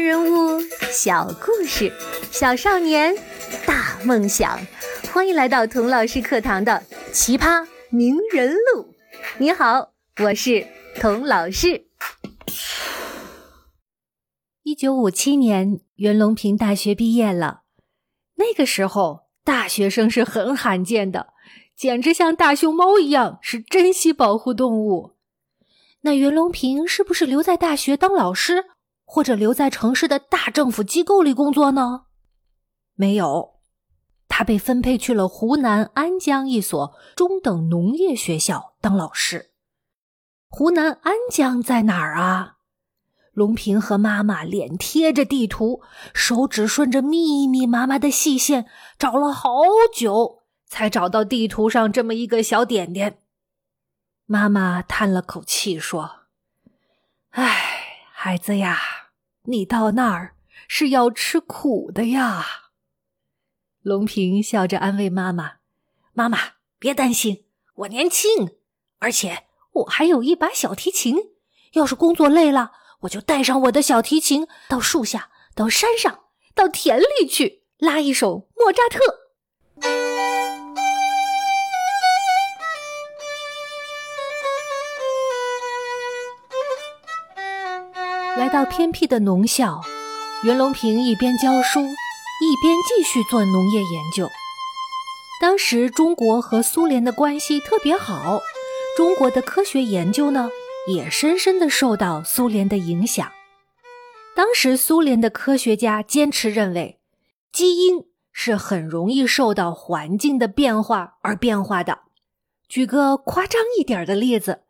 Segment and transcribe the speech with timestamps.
[0.00, 0.58] 人物，
[0.90, 1.92] 小故事，
[2.32, 3.14] 小少年，
[3.66, 4.58] 大梦想。
[5.12, 8.82] 欢迎来到童老师课堂的《奇葩名人录》。
[9.36, 9.92] 你好，
[10.22, 10.66] 我是
[10.96, 11.84] 童老师。
[14.62, 17.62] 一九五七年，袁隆平大学毕业了。
[18.36, 21.34] 那个时候，大学生是很罕见的，
[21.76, 25.16] 简直像大熊猫一样，是珍稀保护动物。
[26.00, 28.64] 那袁隆平是不是留在大学当老师？
[29.12, 32.02] 或者留在城市的大政府机构里工作呢？
[32.94, 33.54] 没有，
[34.28, 39.50] 他被分配去了湖南安江一所中等农业学校当老师。
[40.48, 42.58] 湖南安江在哪儿啊？
[43.32, 45.82] 隆平和妈妈脸贴着地图，
[46.14, 48.66] 手指顺着密密麻麻的细线
[48.96, 49.50] 找了好
[49.92, 53.18] 久，才找到地图上这么一个小点点。
[54.26, 56.26] 妈妈叹了口气说
[57.30, 58.78] ：“唉，孩子呀。”
[59.44, 60.34] 你到那儿
[60.68, 62.44] 是要吃苦的呀，
[63.82, 65.54] 龙平笑着安慰妈妈
[66.12, 66.38] ：“妈妈
[66.78, 67.44] 别担心，
[67.76, 68.56] 我年轻，
[68.98, 71.16] 而且我还有一把小提琴。
[71.72, 79.00] 要是工作累了，我就带上我的小提琴到树下、到山上、到田里去拉一首莫扎特。”
[88.36, 89.80] 来到偏僻的农校，
[90.44, 94.28] 袁隆平一边教书，一边继续做农业研究。
[95.40, 98.40] 当时中国和苏联的关系特别好，
[98.96, 100.48] 中国的科学研究呢，
[100.86, 103.30] 也深深的受到苏联的影响。
[104.36, 107.00] 当时苏联的科学家坚持认为，
[107.52, 112.00] 基因是很容易受到环境的变化而变化的。
[112.68, 114.62] 举个夸张一点的例子，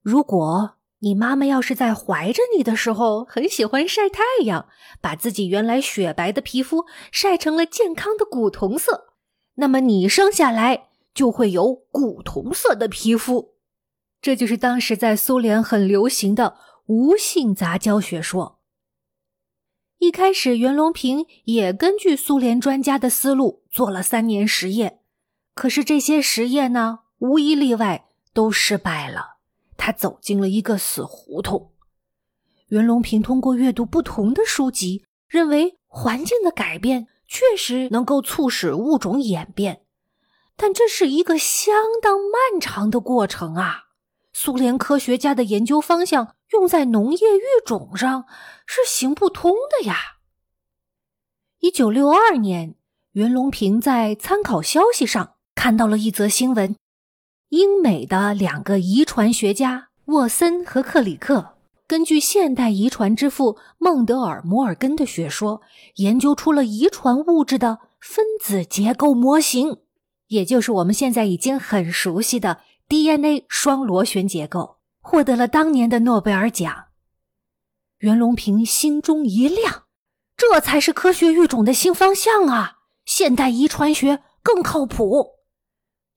[0.00, 4.68] 如果你妈妈要是在怀着你的时候很喜欢晒太阳，
[5.00, 9.14] 把自己原来雪白的皮肤晒成了健康的古铜色，
[9.54, 13.54] 那么你生下来就会有古铜色的皮肤。
[14.20, 18.60] 这就是当时在苏联很流行的无性杂交学说。
[19.96, 25.00] 一开始，袁隆平也根据苏联专家的思路做了三年实验，
[25.54, 29.39] 可是这些实验呢，无一例外都失败了。
[29.80, 31.72] 他走进了一个死胡同。
[32.68, 39.86] 袁隆平通过阅读不同的书籍，认为环境的改变确实能够促使物种演变，
[40.54, 43.84] 但这是一个相当漫长的过程啊！
[44.34, 48.26] 苏联科学家的研究方向用在农业育种上
[48.66, 50.18] 是行不通的呀。
[51.60, 52.76] 一九六二年，
[53.12, 56.76] 袁隆平在参考消息上看到了一则新闻。
[57.50, 61.56] 英美的两个遗传学家沃森和克里克，
[61.88, 65.60] 根据现代遗传之父孟德尔·摩尔根的学说，
[65.96, 69.78] 研究出了遗传物质的分子结构模型，
[70.28, 76.84] 也就是我们现在已经很熟悉的 DNA 双螺旋结构，获得了当年的诺贝尔奖。
[77.98, 79.86] 袁隆平心中一亮，
[80.36, 82.74] 这才是科学育种的新方向啊！
[83.04, 85.39] 现代遗传学更靠谱。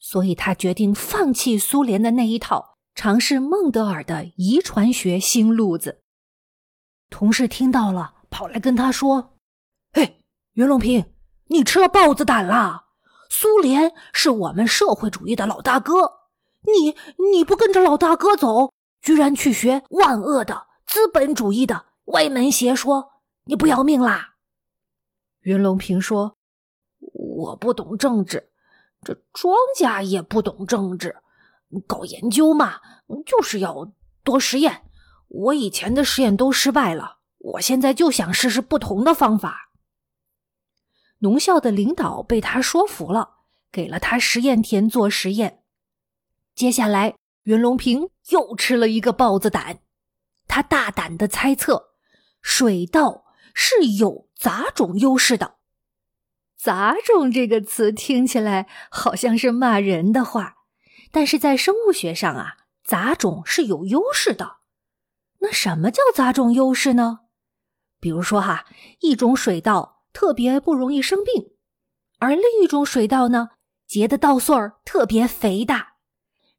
[0.03, 6.01] 所以他决定放弃苏联的那一套，尝试孟德尔的遗传学新路子。
[7.09, 9.37] 同事听到了，跑来跟他说
[9.95, 10.19] ：“嘿，
[10.55, 11.05] 袁隆平，
[11.47, 12.89] 你吃了豹子胆啦！
[13.29, 16.27] 苏联是我们社会主义的老大哥，
[16.63, 16.97] 你
[17.31, 24.35] 你不跟着老大哥走，居然去学万恶的资本主义的歪门邪说，你不要命啦？”
[25.39, 26.35] 袁隆平说
[26.99, 28.49] ：“我不懂政治。”
[29.03, 31.15] 这庄家也不懂政治，
[31.87, 32.79] 搞研究嘛，
[33.25, 33.91] 就是要
[34.23, 34.83] 多实验。
[35.27, 39.71] 我以前的实验都失败了，我现在就想试试不同的方法。
[41.19, 43.37] 农校的领导被他说服了，
[43.71, 45.63] 给了他实验田做实验。
[46.53, 49.79] 接下来，袁隆平又吃了一个豹子胆，
[50.47, 51.93] 他大胆的猜测，
[52.41, 55.55] 水稻是有杂种优势的。
[56.63, 60.55] 杂种这个词听起来好像是骂人的话，
[61.11, 62.55] 但是在生物学上啊，
[62.85, 64.59] 杂种是有优势的。
[65.39, 67.19] 那什么叫杂种优势呢？
[67.99, 68.65] 比如说哈，
[69.01, 71.49] 一种水稻特别不容易生病，
[72.19, 73.49] 而另一种水稻呢，
[73.85, 75.95] 结的稻穗儿特别肥大。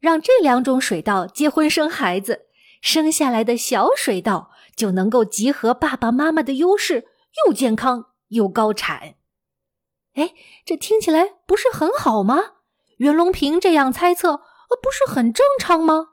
[0.00, 2.42] 让这两种水稻结婚生孩子，
[2.82, 7.06] 生下来的小水稻就能够集合爸爸妈妈的优势，
[7.46, 9.14] 又健康又高产。
[10.14, 10.32] 哎，
[10.64, 12.38] 这听起来不是很好吗？
[12.98, 16.10] 袁隆平这样猜测，呃，不是很正常吗？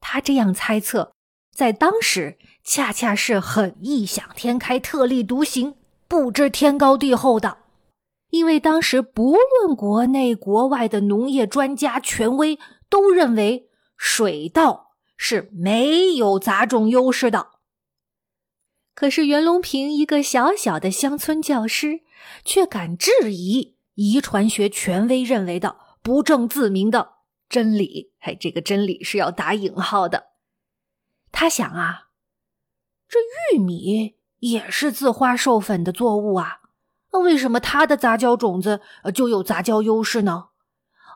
[0.00, 1.12] 他这样猜测，
[1.52, 5.74] 在当时恰恰是很异想天开、特立独行、
[6.06, 7.58] 不知天高地厚的。
[8.30, 12.58] 因为当时不论国内国外的农业专家权威
[12.88, 17.48] 都认为水稻是没有杂种优势的。
[18.98, 22.00] 可是袁隆平一个小小的乡村教师，
[22.44, 27.12] 却敢质疑遗传学权威认为的不证自明的
[27.48, 28.10] 真理。
[28.18, 30.30] 嘿，这个真理是要打引号的。
[31.30, 32.08] 他想啊，
[33.08, 33.20] 这
[33.54, 36.62] 玉米也是自花授粉的作物啊。
[37.12, 38.80] 那为什么它的杂交种子
[39.14, 40.46] 就有杂交优势呢？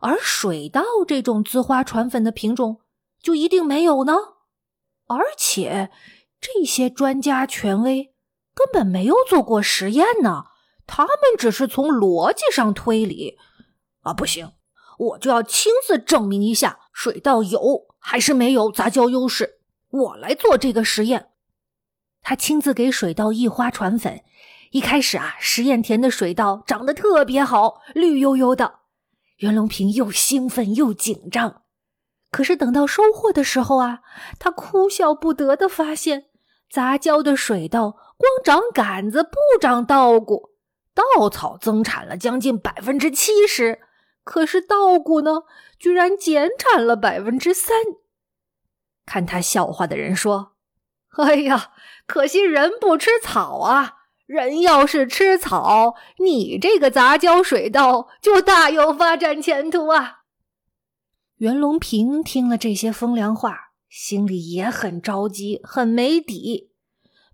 [0.01, 2.79] 而水稻这种自花传粉的品种
[3.21, 4.15] 就一定没有呢？
[5.09, 5.91] 而且
[6.43, 8.13] 这些专家权威
[8.53, 10.47] 根本没有做过实验呢，
[10.87, 13.39] 他们只是从逻辑上推理。
[14.01, 14.51] 啊，不行，
[14.99, 19.61] 我就要亲自证明一下水稻有还是没有杂交优势。
[19.89, 21.29] 我来做这个实验。
[22.21, 24.23] 他亲自给水稻一花传粉。
[24.73, 28.81] 一开始啊，实验田的水稻长得特别好，绿油油的。
[29.37, 31.63] 袁隆平又兴奋又紧张。
[32.31, 34.01] 可是等到收获的时候啊，
[34.39, 36.31] 他哭笑不得的发现，
[36.73, 40.53] 杂交的水稻光长杆子不长稻谷，
[40.95, 43.79] 稻草增产了将近百分之七十，
[44.25, 45.43] 可是稻谷呢，
[45.79, 47.77] 居然减产了百分之三。
[49.05, 50.53] 看他笑话的人说
[51.19, 51.73] ：“哎呀，
[52.07, 60.21] 可惜人不吃草啊。”人要是吃草，你这个杂交水稻就大有发展前途啊！
[61.37, 66.71] 袁隆平听了这些风凉话，心里也很着急，很没底。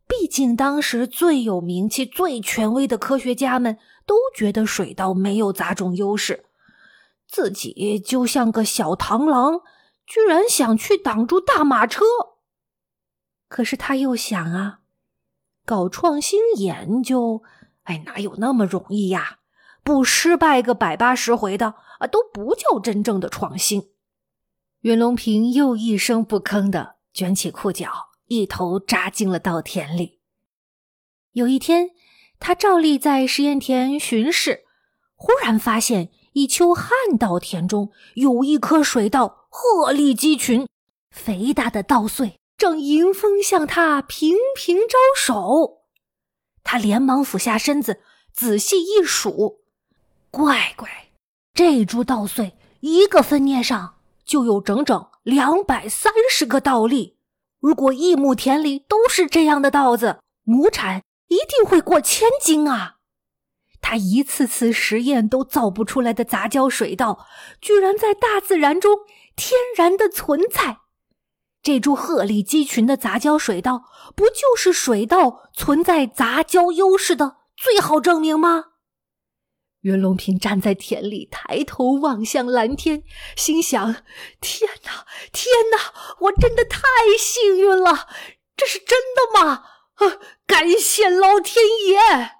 [0.09, 6.47] 毕竟当时最有名气、最权威的科学家们都觉得水稻没有杂种优势，
[7.29, 9.61] 自己就像个小螳螂，
[10.05, 12.05] 居然想去挡住大马车。
[13.49, 14.81] 可是他又想啊。
[15.65, 17.45] 搞创新研究，
[17.85, 19.39] 哎，哪有那么容易呀？
[19.85, 23.91] 不失败个百八十回的啊，都不叫真正的创新。
[24.83, 30.21] 袁隆平又一声不吭的卷起裤脚，一头扎进了稻田里。
[31.33, 31.91] 有一天，
[32.39, 34.65] 他照例在实验田巡视，
[35.17, 40.69] 忽然发现一丘旱稻田中有一颗水稻鹤立鸡群，
[41.11, 42.39] 肥大的稻穗。
[42.57, 45.83] 正迎风向他频频招手，
[46.65, 48.01] 他连忙俯下身子，
[48.33, 49.61] 仔细一数，
[50.33, 50.89] 乖乖，
[51.55, 53.98] 这株稻穗一个分蘖上
[54.29, 57.17] 就有整整两百三十个稻粒。
[57.59, 62.97] 如果一亩田里都是这样的稻子，亩产一定会过千斤啊！
[63.81, 67.27] 他一次次实验都造不出来的杂交水稻，
[67.61, 68.99] 居然在大自然中
[69.35, 70.79] 天然的存在。
[71.63, 73.85] 这株鹤立鸡群的杂交水稻，
[74.15, 78.67] 不就是水稻存在杂交优势的最好证明吗？
[79.83, 83.03] 袁隆平站在田里，抬头望向蓝天，
[83.37, 83.95] 心想：
[84.41, 86.81] 天哪，天哪，我真的太
[87.19, 88.09] 幸运了！
[88.57, 89.63] 这是真的吗？
[89.95, 92.31] 啊，感谢老天爷！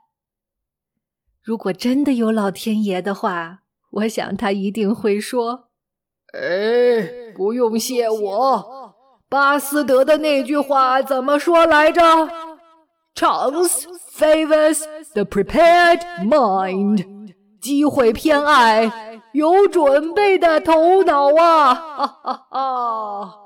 [1.43, 5.71] 如果真的有老天爷的话，我想他一定会说
[6.35, 8.95] ：“哎，不用谢我。”
[9.31, 12.03] 巴斯德的那句话怎么说来着
[13.15, 17.18] ？Chance favors the prepared mind。
[17.61, 21.75] 机会偏爱有准备的头脑啊！
[21.75, 23.39] 哈哈哈。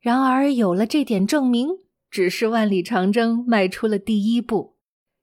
[0.00, 1.68] 然而，有了这点证明，
[2.10, 4.76] 只是万里长征迈出了第一步，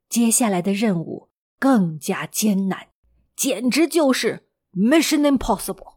[0.09, 2.87] 接下来的任务更加艰难，
[3.35, 5.95] 简直就是 Mission Impossible。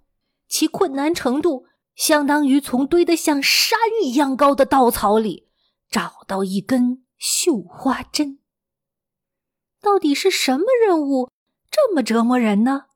[0.49, 1.67] 其困难程度。
[1.97, 5.49] 相当于从堆得像山一样高的稻草里
[5.91, 8.39] 找到一根绣花针。
[9.81, 11.31] 到底是什么任务
[11.71, 12.87] 这么折磨人呢？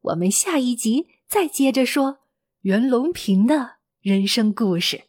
[0.00, 2.18] 我们下一集再接着说
[2.60, 5.07] 袁隆平的人生故事。